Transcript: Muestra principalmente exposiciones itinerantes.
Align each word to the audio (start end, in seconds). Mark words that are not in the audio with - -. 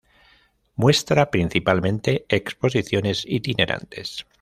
Muestra 0.75 1.29
principalmente 1.29 2.25
exposiciones 2.27 3.23
itinerantes. 3.27 4.25